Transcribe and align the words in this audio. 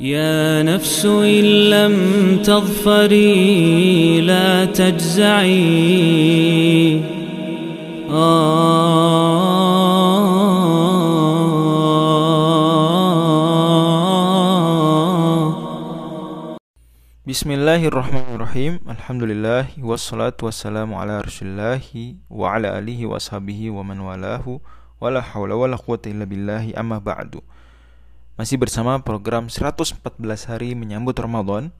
يا 0.00 0.62
نفس 0.62 1.06
إن 1.06 1.44
لم 1.74 1.96
تظفري 2.46 4.20
لا 4.20 4.64
تجزعي. 4.64 5.58
بسم 17.26 17.50
الله 17.50 17.86
الرحمن 17.90 18.34
الرحيم 18.34 18.80
الحمد 18.88 19.22
لله 19.22 19.66
والصلاة 19.82 20.38
والسلام 20.42 20.94
على 20.94 21.20
رسول 21.20 21.48
الله 21.48 22.14
وعلى 22.30 22.78
آله 22.78 23.06
وصحبه 23.06 23.70
ومن 23.70 23.98
والاه 24.00 24.60
ولا 25.00 25.20
حول 25.20 25.52
ولا 25.52 25.76
قوة 25.76 26.02
إلا 26.06 26.24
بالله 26.24 26.72
أما 26.78 26.98
بعد 26.98 27.42
Masih 28.38 28.54
bersama 28.54 29.02
program 29.02 29.50
114 29.50 29.98
hari 30.46 30.78
menyambut 30.78 31.18
Ramadan. 31.18 31.74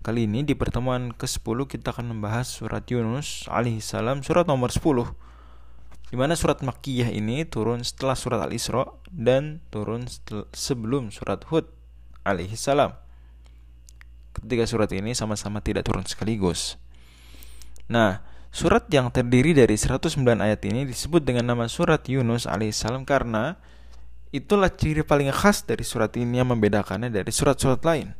Kali 0.00 0.24
ini 0.24 0.40
di 0.40 0.56
pertemuan 0.56 1.12
ke-10 1.12 1.68
kita 1.68 1.92
akan 1.92 2.16
membahas 2.16 2.48
surat 2.48 2.88
Yunus 2.88 3.44
alaihi 3.52 3.84
salam 3.84 4.24
surat 4.24 4.48
nomor 4.48 4.72
10 4.72 4.80
di 6.08 6.16
mana 6.16 6.32
surat 6.32 6.64
Makkiyah 6.64 7.12
ini 7.12 7.44
turun 7.44 7.84
setelah 7.84 8.16
surat 8.16 8.40
Al-Isra 8.40 8.88
dan 9.12 9.60
turun 9.68 10.08
sebelum 10.56 11.12
surat 11.12 11.44
Hud 11.44 11.68
alaihi 12.24 12.56
salam. 12.56 12.96
Ketiga 14.32 14.64
surat 14.64 14.88
ini 14.96 15.12
sama-sama 15.12 15.60
tidak 15.60 15.92
turun 15.92 16.08
sekaligus. 16.08 16.80
Nah, 17.92 18.24
surat 18.48 18.88
yang 18.88 19.12
terdiri 19.12 19.52
dari 19.52 19.76
109 19.76 20.24
ayat 20.40 20.64
ini 20.64 20.88
disebut 20.88 21.20
dengan 21.20 21.52
nama 21.52 21.68
surat 21.68 22.00
Yunus 22.08 22.48
alaihissalam 22.48 23.04
karena 23.04 23.60
itulah 24.34 24.70
ciri 24.72 25.06
paling 25.06 25.30
khas 25.30 25.62
dari 25.62 25.82
surat 25.86 26.10
ini 26.18 26.42
yang 26.42 26.50
membedakannya 26.50 27.10
dari 27.10 27.30
surat-surat 27.30 27.82
lain. 27.82 28.14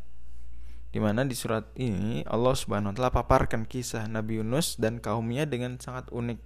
Di 0.90 1.02
mana 1.02 1.26
di 1.26 1.36
surat 1.36 1.66
ini 1.76 2.24
Allah 2.24 2.54
Subhanahu 2.56 2.92
wa 2.92 2.96
taala 2.96 3.12
paparkan 3.12 3.68
kisah 3.68 4.08
Nabi 4.08 4.40
Yunus 4.40 4.80
dan 4.80 5.02
kaumnya 5.02 5.44
dengan 5.44 5.76
sangat 5.76 6.08
unik. 6.08 6.40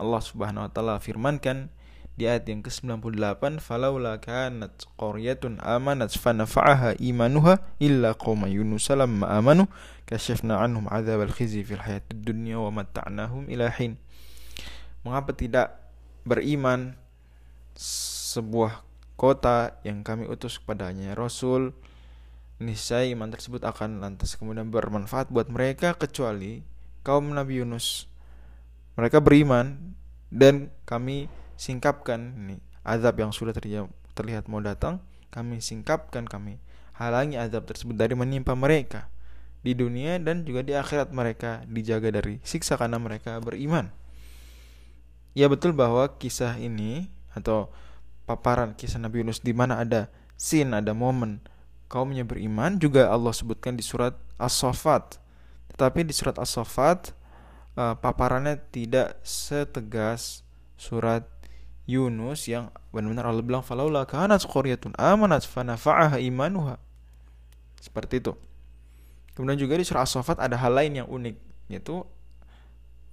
Allah 0.00 0.22
Subhanahu 0.24 0.66
wa 0.66 0.70
taala 0.72 0.94
firmankan 0.98 1.70
di 2.18 2.26
ayat 2.26 2.50
yang 2.50 2.66
ke-98 2.66 3.62
falaula 3.62 4.18
kanat 4.18 4.74
qaryatun 4.98 5.62
amanat 5.62 6.10
fanafa'aha 6.18 6.98
imanuha 6.98 7.62
illa 7.78 8.10
qauma 8.18 8.50
yunus 8.50 8.90
lamma 8.90 9.38
amanu 9.38 9.70
kashafna 10.02 10.58
anhum 10.58 10.90
adzab 10.90 11.22
al-khizi 11.22 11.62
fil 11.62 11.78
hayatid 11.78 12.26
dunya 12.26 12.58
wa 12.58 12.74
matta'nahum 12.74 13.46
ila 13.46 13.70
hin 13.70 14.02
mengapa 15.06 15.30
tidak 15.30 15.78
beriman 16.26 16.98
sebuah 18.38 18.86
kota 19.18 19.82
yang 19.82 20.06
kami 20.06 20.30
utus 20.30 20.62
kepadanya. 20.62 21.18
Rasul 21.18 21.74
niscaya 22.62 23.06
iman 23.10 23.34
tersebut 23.34 23.66
akan 23.66 23.98
lantas 23.98 24.38
kemudian 24.38 24.70
bermanfaat 24.70 25.30
buat 25.34 25.50
mereka 25.50 25.98
kecuali 25.98 26.62
kaum 27.02 27.34
Nabi 27.34 27.58
Yunus. 27.62 28.06
Mereka 28.94 29.18
beriman 29.18 29.94
dan 30.30 30.70
kami 30.86 31.26
singkapkan 31.58 32.34
ini 32.38 32.62
azab 32.86 33.18
yang 33.18 33.34
sudah 33.34 33.50
terlihat 34.14 34.46
mau 34.46 34.62
datang 34.62 35.02
kami 35.28 35.60
singkapkan 35.60 36.24
kami 36.24 36.56
halangi 36.96 37.36
azab 37.38 37.68
tersebut 37.68 37.94
dari 37.94 38.16
menimpa 38.16 38.56
mereka 38.58 39.06
di 39.62 39.74
dunia 39.74 40.18
dan 40.22 40.46
juga 40.46 40.62
di 40.62 40.74
akhirat 40.74 41.10
mereka 41.14 41.62
dijaga 41.66 42.14
dari 42.14 42.38
siksa 42.46 42.78
karena 42.78 42.98
mereka 42.98 43.38
beriman. 43.42 43.90
Ya 45.34 45.46
betul 45.46 45.74
bahwa 45.74 46.18
kisah 46.18 46.58
ini 46.58 47.10
atau 47.34 47.70
paparan 48.28 48.76
kisah 48.76 49.00
Nabi 49.00 49.24
Yunus 49.24 49.40
di 49.40 49.56
mana 49.56 49.80
ada 49.80 50.12
scene 50.36 50.76
ada 50.76 50.92
momen 50.92 51.40
kaumnya 51.88 52.28
beriman 52.28 52.76
juga 52.76 53.08
Allah 53.08 53.32
sebutkan 53.32 53.72
di 53.72 53.80
surat 53.80 54.12
As-Saffat 54.36 55.16
tetapi 55.72 56.04
di 56.04 56.12
surat 56.12 56.36
As-Saffat 56.36 57.16
uh, 57.78 57.94
paparannya 57.96 58.60
tidak 58.68 59.16
setegas 59.24 60.44
surat 60.74 61.24
Yunus 61.88 62.44
yang 62.44 62.68
benar-benar 62.92 63.32
Allah 63.32 63.40
bilang 63.40 63.64
falaula 63.64 64.04
kanat 64.04 64.44
qaryatun 64.44 64.92
amanat 65.00 65.48
fanafa'aha 65.48 66.20
imanuha. 66.20 66.76
Seperti 67.80 68.20
itu. 68.20 68.36
Kemudian 69.32 69.56
juga 69.56 69.80
di 69.80 69.88
surah 69.88 70.04
As-Saffat 70.04 70.36
ada 70.42 70.58
hal 70.60 70.76
lain 70.76 71.00
yang 71.00 71.08
unik 71.08 71.36
yaitu 71.72 72.04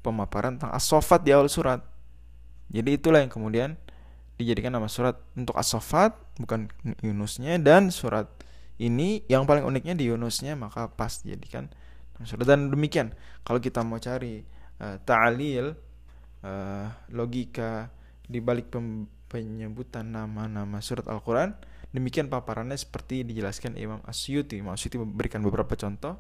pemaparan 0.04 0.60
tentang 0.60 0.76
As-Saffat 0.76 1.24
di 1.24 1.32
awal 1.32 1.48
surat. 1.48 1.80
Jadi 2.68 3.00
itulah 3.00 3.24
yang 3.24 3.32
kemudian 3.32 3.80
dijadikan 4.36 4.76
nama 4.76 4.92
surat 4.92 5.16
untuk 5.36 5.56
As-Saffat 5.56 6.16
bukan 6.44 6.68
Yunusnya 7.00 7.56
dan 7.60 7.90
surat 7.92 8.28
ini 8.76 9.24
yang 9.32 9.48
paling 9.48 9.64
uniknya 9.64 9.96
di 9.96 10.12
Yunusnya 10.12 10.60
maka 10.60 10.92
pas 10.92 11.24
dijadikan 11.24 11.72
surat. 12.28 12.44
Dan 12.44 12.72
demikian 12.72 13.16
kalau 13.48 13.64
kita 13.64 13.80
mau 13.88 14.00
cari 14.00 14.44
uh, 14.84 15.00
ta'lil 15.08 15.72
uh, 16.44 16.88
logika 17.16 17.88
di 18.26 18.44
balik 18.44 18.74
penyebutan 19.32 20.12
nama-nama 20.12 20.84
surat 20.84 21.08
Al-Quran 21.08 21.56
demikian 21.96 22.28
paparannya 22.28 22.76
seperti 22.76 23.24
dijelaskan 23.24 23.80
Imam 23.80 24.04
Asyuti 24.04 24.60
Imam 24.60 24.76
Asyuti 24.76 25.00
memberikan 25.00 25.40
beberapa 25.40 25.80
contoh 25.80 26.20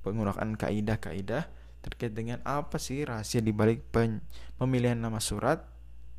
penggunaan 0.00 0.56
kaidah-kaidah 0.56 1.44
terkait 1.84 2.12
dengan 2.12 2.40
apa 2.44 2.76
sih 2.76 3.04
rahasia 3.04 3.40
di 3.44 3.52
balik 3.52 3.88
pemilihan 4.56 4.96
nama 4.96 5.20
surat 5.20 5.64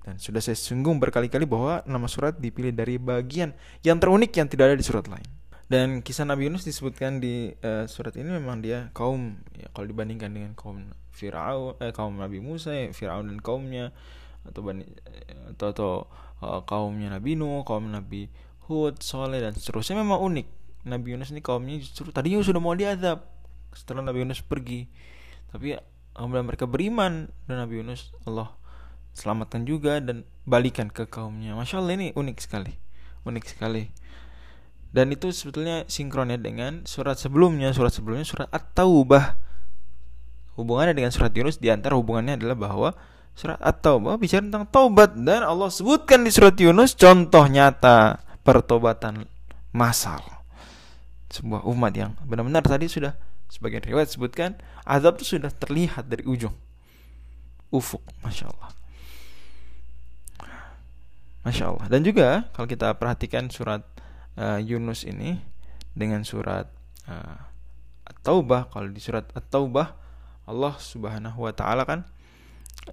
dan 0.02 0.18
sudah 0.18 0.42
saya 0.42 0.58
singgung 0.58 0.98
berkali-kali 0.98 1.46
bahwa 1.46 1.86
nama 1.86 2.10
surat 2.10 2.38
dipilih 2.42 2.74
dari 2.74 2.98
bagian 2.98 3.54
yang 3.86 4.02
terunik 4.02 4.34
yang 4.34 4.50
tidak 4.50 4.74
ada 4.74 4.78
di 4.78 4.86
surat 4.86 5.06
lain 5.06 5.42
dan 5.72 6.04
kisah 6.04 6.28
Nabi 6.28 6.52
Yunus 6.52 6.68
disebutkan 6.68 7.24
di 7.24 7.56
uh, 7.64 7.88
surat 7.88 8.12
ini 8.20 8.28
memang 8.28 8.60
dia 8.60 8.92
kaum 8.92 9.40
ya, 9.56 9.72
kalau 9.72 9.88
dibandingkan 9.88 10.36
dengan 10.36 10.52
kaum 10.52 10.92
Firaun 11.16 11.80
eh, 11.80 11.96
kaum 11.96 12.20
Nabi 12.20 12.44
Musa 12.44 12.76
ya, 12.76 12.92
Firaun 12.92 13.32
dan 13.32 13.40
kaumnya 13.40 13.96
atau 14.44 14.68
bani, 14.68 14.84
atau, 15.56 15.68
atau 15.72 15.92
uh, 16.44 16.60
kaumnya 16.68 17.08
Nabi 17.16 17.40
Nuh, 17.40 17.64
kaum 17.64 17.88
Nabi 17.88 18.28
Hud, 18.68 19.00
Soleh 19.00 19.40
dan 19.40 19.56
seterusnya 19.56 19.96
memang 19.96 20.20
unik. 20.20 20.48
Nabi 20.92 21.16
Yunus 21.16 21.32
ini 21.32 21.40
kaumnya 21.40 21.80
justru 21.80 22.12
tadinya 22.12 22.44
sudah 22.44 22.60
mau 22.60 22.76
diadab 22.76 23.24
setelah 23.72 24.04
Nabi 24.04 24.28
Yunus 24.28 24.44
pergi. 24.44 24.92
Tapi 25.56 25.80
kemudian 26.12 26.52
mereka 26.52 26.68
beriman 26.68 27.32
dan 27.48 27.56
Nabi 27.64 27.80
Yunus 27.80 28.12
Allah 28.28 28.60
selamatkan 29.16 29.68
juga 29.68 30.00
dan 30.00 30.24
balikan 30.48 30.88
ke 30.88 31.08
kaumnya. 31.08 31.54
Masya 31.54 31.80
Allah 31.80 31.94
ini 31.96 32.08
unik 32.16 32.38
sekali, 32.42 32.74
unik 33.28 33.46
sekali. 33.46 33.92
Dan 34.92 35.16
itu 35.16 35.32
sebetulnya 35.32 35.88
sinkronnya 35.88 36.36
dengan 36.36 36.84
surat 36.84 37.16
sebelumnya, 37.16 37.72
surat 37.72 37.96
sebelumnya 37.96 38.28
surat 38.28 38.48
At-Taubah. 38.52 39.40
Hubungannya 40.60 40.92
dengan 40.92 41.16
surat 41.16 41.32
Yunus 41.32 41.64
di 41.64 41.72
antara 41.72 41.96
hubungannya 41.96 42.36
adalah 42.36 42.60
bahwa 42.60 42.90
surat 43.32 43.60
At-Taubah 43.64 44.20
bicara 44.20 44.44
tentang 44.44 44.68
taubat 44.68 45.16
dan 45.16 45.48
Allah 45.48 45.72
sebutkan 45.72 46.28
di 46.28 46.32
surat 46.34 46.56
Yunus 46.60 46.94
contoh 47.00 47.48
nyata 47.48 48.20
pertobatan 48.44 49.26
massal 49.72 50.20
sebuah 51.32 51.64
umat 51.64 51.94
yang 51.96 52.12
benar-benar 52.28 52.60
tadi 52.60 52.92
sudah 52.92 53.16
sebagian 53.48 53.88
riwayat 53.88 54.12
sebutkan 54.12 54.60
azab 54.84 55.16
itu 55.20 55.40
sudah 55.40 55.48
terlihat 55.48 56.12
dari 56.12 56.28
ujung 56.28 56.52
ufuk 57.72 58.04
masya 58.20 58.52
Allah 58.52 58.81
masya 61.52 61.76
Allah 61.76 61.86
dan 61.92 62.08
juga 62.08 62.48
kalau 62.56 62.68
kita 62.72 62.96
perhatikan 62.96 63.52
surat 63.52 63.84
uh, 64.40 64.56
Yunus 64.56 65.04
ini 65.04 65.44
dengan 65.92 66.24
surat 66.24 66.72
uh, 67.12 67.38
At-Taubah 68.08 68.72
kalau 68.72 68.88
di 68.88 69.04
surat 69.04 69.28
At-Taubah 69.36 70.00
Allah 70.48 70.74
Subhanahu 70.80 71.44
wa 71.44 71.52
taala 71.52 71.84
kan 71.84 72.08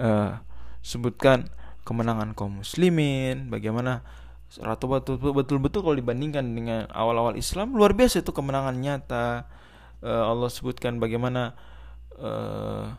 uh, 0.03 0.43
sebutkan 0.83 1.47
kemenangan 1.87 2.37
kaum 2.37 2.61
muslimin, 2.61 3.49
bagaimana 3.49 4.05
Ratu 4.49 4.89
betul-betul 4.89 5.85
kalau 5.85 5.93
dibandingkan 5.93 6.41
dengan 6.57 6.89
awal-awal 6.89 7.37
Islam 7.37 7.77
luar 7.77 7.93
biasa 7.93 8.25
itu 8.25 8.33
kemenangan 8.33 8.81
nyata. 8.81 9.45
Allah 10.01 10.49
sebutkan 10.49 10.97
bagaimana 10.97 11.53
uh, 12.17 12.97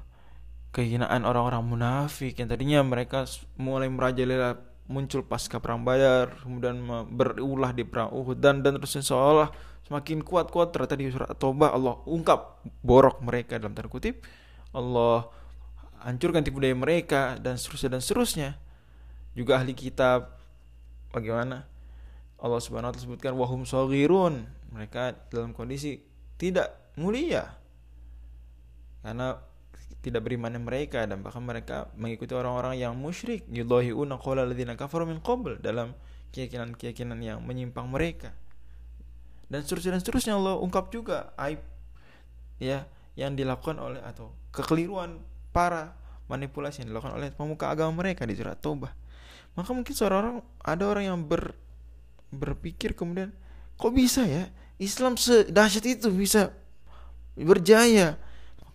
kehinaan 0.70 1.26
orang-orang 1.26 1.66
munafik 1.66 2.38
yang 2.38 2.54
tadinya 2.54 2.86
mereka 2.86 3.26
mulai 3.58 3.90
merajalela 3.90 4.69
muncul 4.90 5.22
pasca 5.22 5.62
perang 5.62 5.86
Badar, 5.86 6.42
kemudian 6.42 6.82
berulah 7.14 7.72
di 7.72 7.86
perang 7.86 8.10
Uhud 8.10 8.42
dan 8.42 8.66
dan 8.66 8.82
terus 8.82 8.98
seolah 9.06 9.54
semakin 9.86 10.26
kuat-kuat 10.26 10.74
ternyata 10.74 10.98
di 10.98 11.14
surat 11.14 11.30
Taubah 11.38 11.78
Allah 11.78 12.02
ungkap 12.10 12.66
borok 12.82 13.22
mereka. 13.22 13.62
Dalam 13.62 13.78
tanda 13.78 13.88
kutip. 13.88 14.26
Allah 14.74 15.30
hancurkan 16.06 16.42
tipu 16.46 16.62
daya 16.62 16.74
mereka 16.74 17.38
dan 17.38 17.58
seterusnya 17.58 17.90
dan 17.98 18.02
seterusnya. 18.02 18.50
Juga 19.38 19.62
ahli 19.62 19.78
kitab 19.78 20.42
bagaimana? 21.14 21.70
Allah 22.42 22.62
Subhanahu 22.62 22.90
wa 22.90 22.96
taala 22.98 23.06
sebutkan 23.06 23.34
wahum 23.38 23.62
saghirun. 23.70 24.46
Mereka 24.74 25.30
dalam 25.30 25.54
kondisi 25.54 26.02
tidak 26.38 26.94
mulia. 26.98 27.58
Karena 29.06 29.38
tidak 30.00 30.24
berimannya 30.24 30.62
mereka 30.64 31.04
dan 31.04 31.20
bahkan 31.26 31.44
mereka 31.44 31.92
mengikuti 32.00 32.32
orang-orang 32.32 32.80
yang 32.80 32.96
musyrik 32.96 33.44
yudahiuna 33.52 34.16
qala 34.22 34.48
alladziina 34.48 34.80
kafaru 34.80 35.10
min 35.10 35.20
qabl 35.20 35.60
dalam 35.60 35.92
keyakinan-keyakinan 36.32 37.20
yang 37.20 37.40
menyimpang 37.44 37.90
mereka 37.90 38.32
dan 39.50 39.66
seterusnya 39.66 39.98
dan 39.98 40.02
seterusnya 40.06 40.34
Allah 40.38 40.56
ungkap 40.62 40.94
juga 40.94 41.34
aib 41.42 41.60
ya 42.62 42.86
yang 43.18 43.34
dilakukan 43.34 43.82
oleh 43.82 44.00
atau 44.06 44.32
kekeliruan 44.54 45.20
para 45.50 45.98
manipulasi 46.30 46.86
yang 46.86 46.94
dilakukan 46.94 47.18
oleh 47.18 47.34
pemuka 47.34 47.74
agama 47.74 48.06
mereka 48.06 48.24
di 48.24 48.38
surat 48.38 48.62
Taubah. 48.62 48.94
Maka 49.58 49.74
mungkin 49.74 49.92
seorang 49.92 50.20
orang 50.22 50.38
ada 50.62 50.84
orang 50.86 51.04
yang 51.10 51.20
ber, 51.26 51.58
berpikir 52.30 52.94
kemudian 52.94 53.34
kok 53.76 53.92
bisa 53.92 54.24
ya 54.24 54.48
Islam 54.78 55.18
sedahsyat 55.18 55.86
itu 55.90 56.08
bisa 56.14 56.54
berjaya. 57.36 58.16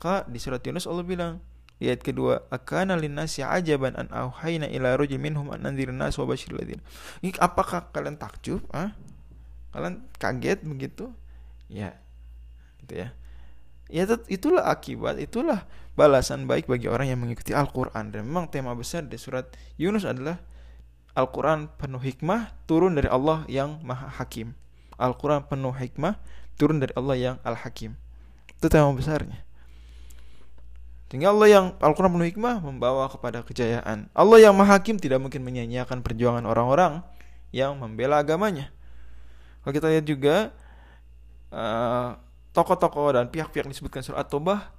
Maka 0.04 0.28
di 0.28 0.36
surat 0.36 0.60
Yunus 0.60 0.84
Allah 0.84 1.00
bilang 1.00 1.40
di 1.80 1.88
ayat 1.88 2.04
kedua 2.04 2.44
akana 2.52 2.92
linnasi 3.00 3.40
ajaban 3.40 3.96
an 3.96 4.12
auhayna 4.12 4.68
ila 4.68 5.00
rajul 5.00 5.16
minhum 5.16 5.48
an 5.48 5.64
andzirin 5.64 5.96
nas 5.96 6.20
wa 6.20 6.28
ladzina. 6.28 6.84
Apakah 7.40 7.88
kalian 7.88 8.20
takjub? 8.20 8.60
Ah? 8.68 8.92
Kalian 9.72 10.04
kaget 10.20 10.60
begitu? 10.60 11.08
Ya. 11.72 11.96
Gitu 12.84 13.00
ya 13.00 13.16
ya 13.92 14.08
itulah 14.26 14.64
akibat 14.64 15.20
itulah 15.20 15.68
balasan 15.94 16.48
baik 16.48 16.66
bagi 16.66 16.88
orang 16.88 17.12
yang 17.12 17.20
mengikuti 17.20 17.52
Al-Quran 17.52 18.10
dan 18.10 18.24
memang 18.24 18.48
tema 18.48 18.72
besar 18.72 19.04
di 19.04 19.20
surat 19.20 19.52
Yunus 19.76 20.08
adalah 20.08 20.40
Al-Quran 21.14 21.70
penuh 21.78 22.00
hikmah 22.00 22.56
turun 22.66 22.96
dari 22.96 23.06
Allah 23.06 23.44
yang 23.46 23.78
maha 23.84 24.08
hakim 24.18 24.56
Al-Quran 24.96 25.46
penuh 25.46 25.70
hikmah 25.70 26.18
turun 26.56 26.80
dari 26.80 26.90
Allah 26.98 27.16
yang 27.18 27.36
Al-Hakim 27.46 27.94
itu 28.50 28.66
tema 28.66 28.90
besarnya 28.90 29.42
sehingga 31.14 31.30
Allah 31.30 31.46
yang 31.46 31.66
Al-Quran 31.78 32.10
penuh 32.18 32.26
hikmah 32.26 32.58
membawa 32.58 33.06
kepada 33.06 33.46
kejayaan. 33.46 34.10
Allah 34.10 34.38
yang 34.42 34.50
maha 34.50 34.74
hakim 34.74 34.98
tidak 34.98 35.22
mungkin 35.22 35.46
menyanyiakan 35.46 36.02
perjuangan 36.02 36.42
orang-orang 36.42 37.06
yang 37.54 37.78
membela 37.78 38.18
agamanya. 38.18 38.74
Kalau 39.62 39.78
kita 39.78 39.94
lihat 39.94 40.10
juga 40.10 40.50
uh, 41.54 42.18
tokoh-tokoh 42.50 43.14
dan 43.14 43.30
pihak-pihak 43.30 43.62
disebutkan 43.62 44.02
surat 44.02 44.26
At-Taubah 44.26 44.74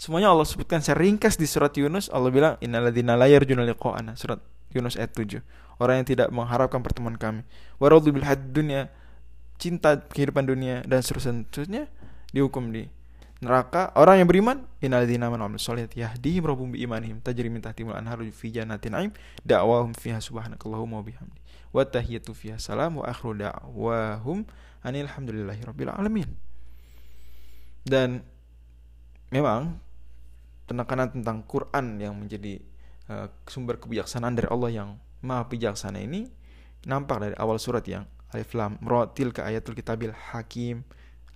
semuanya 0.00 0.32
Allah 0.32 0.48
sebutkan 0.48 0.80
secara 0.80 1.04
ringkas 1.04 1.36
di 1.36 1.44
surat 1.44 1.76
Yunus. 1.76 2.08
Allah 2.08 2.32
bilang 2.32 2.56
innalladzina 2.64 3.12
la 3.12 3.28
yarjuna 3.28 3.68
surat 4.16 4.40
Yunus 4.72 4.96
ayat 4.96 5.12
7 5.12 5.44
orang 5.76 6.00
yang 6.00 6.08
tidak 6.08 6.32
mengharapkan 6.32 6.80
pertemuan 6.80 7.20
kami. 7.20 7.44
Waradu 7.76 8.16
bil 8.16 8.24
dunia 8.48 8.88
cinta 9.60 10.00
kehidupan 10.00 10.48
dunia 10.48 10.80
dan 10.88 11.04
seterusnya 11.04 11.84
dihukum 12.32 12.72
di 12.72 12.95
neraka. 13.40 13.92
Orang 13.96 14.20
yang 14.20 14.28
beriman 14.28 14.64
innalladzina 14.80 15.28
amanu 15.28 15.60
solihat 15.60 15.92
yahdihim 15.92 16.44
rabbum 16.46 16.72
bi 16.72 16.84
imanihim 16.84 17.20
tajri 17.20 17.52
min 17.52 17.60
tahtihimul 17.60 17.96
anharu 17.96 18.28
fi 18.32 18.48
jannatin 18.52 18.96
na'im 18.96 19.12
da'wahum 19.44 19.92
fiha 19.92 20.20
subhanakallahumma 20.20 21.00
wa 21.00 21.04
bihamdi. 21.04 21.38
Wa 21.72 21.84
tahiyyatu 21.84 22.32
fiha 22.32 22.56
salam 22.56 23.00
wa 23.00 23.04
akhiru 23.04 23.36
da'wahum 23.36 24.48
anil 24.80 25.08
hamdulillahi 25.10 25.62
rabbil 25.68 25.92
alamin. 25.92 26.28
Dan 27.86 28.24
memang 29.28 29.78
penekanan 30.66 31.12
tentang 31.12 31.44
Quran 31.46 32.00
yang 32.02 32.14
menjadi 32.16 32.58
uh, 33.12 33.30
sumber 33.46 33.78
kebijaksanaan 33.78 34.34
dari 34.34 34.48
Allah 34.50 34.70
yang 34.72 34.88
maha 35.22 35.46
bijaksana 35.46 36.02
ini 36.02 36.26
nampak 36.86 37.22
dari 37.22 37.34
awal 37.38 37.58
surat 37.58 37.82
yang 37.86 38.06
alif 38.34 38.50
lam 38.58 38.78
rotil 38.82 39.30
ke 39.30 39.44
ayatul 39.44 39.76
kitabil 39.78 40.10
hakim. 40.10 40.82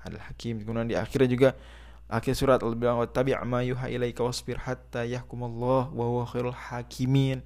Adalah 0.00 0.32
hakim 0.32 0.64
kemudian 0.64 0.88
di 0.88 0.96
akhirnya 0.96 1.28
juga 1.28 1.50
akhir 2.10 2.34
surat 2.34 2.58
bilang 2.76 3.00
tabi' 3.08 3.38
ma 3.46 3.62
yuha 3.62 3.86
ilaika 3.86 4.26
wasbir 4.26 4.58
hatta 4.60 5.06
yahkumallah 5.06 5.94
wa 5.94 6.04
huwa 6.04 6.26
khairul 6.26 6.54
hakimin. 6.54 7.40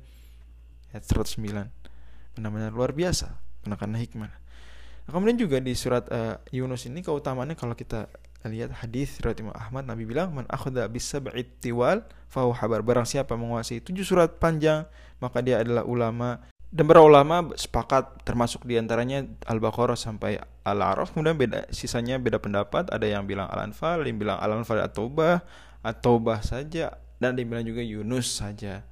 Ayat 0.91 1.05
109 1.07 1.69
benar-benar 2.35 2.75
luar 2.75 2.91
biasa 2.91 3.39
penekanan 3.63 4.03
hikmah. 4.03 4.33
Nah, 5.05 5.11
kemudian 5.13 5.39
juga 5.39 5.61
di 5.63 5.77
surat 5.77 6.09
uh, 6.11 6.41
Yunus 6.51 6.89
ini 6.89 7.05
keutamaannya 7.05 7.55
kalau 7.55 7.77
kita 7.77 8.09
lihat 8.45 8.77
hadis 8.85 9.17
riwayat 9.25 9.41
Imam 9.41 9.57
Ahmad 9.57 9.89
Nabi 9.89 10.05
bilang 10.05 10.37
man 10.37 10.45
akhadha 10.53 10.85
bis 10.93 11.09
sab'i 11.09 11.49
tiwal 11.65 12.05
fa 12.29 12.45
habar 12.45 12.85
barang 12.85 13.09
siapa 13.09 13.33
menguasai 13.41 13.81
tujuh 13.81 14.05
surat 14.05 14.37
panjang 14.37 14.85
maka 15.17 15.41
dia 15.41 15.65
adalah 15.65 15.89
ulama 15.89 16.45
dan 16.75 16.91
para 16.91 16.99
ulama 17.07 17.55
sepakat 17.55 18.27
termasuk 18.27 18.67
di 18.67 18.75
antaranya 18.75 19.23
Al-Baqarah 19.47 19.95
sampai 19.95 20.43
Al-A'raf. 20.67 21.15
Kemudian 21.15 21.39
beda 21.39 21.71
sisanya 21.71 22.19
beda 22.19 22.43
pendapat. 22.43 22.91
Ada 22.91 23.15
yang 23.15 23.31
bilang 23.31 23.47
Al-Anfal 23.47 24.03
yang 24.03 24.19
bilang 24.19 24.43
Al-Anfal 24.43 24.83
At-Taubah. 24.83 25.47
At-Taubah 25.87 26.43
saja. 26.43 26.99
Dan 27.23 27.39
ada 27.39 27.39
yang 27.39 27.51
bilang 27.55 27.67
juga 27.71 27.79
Yunus 27.79 28.27
saja 28.43 28.83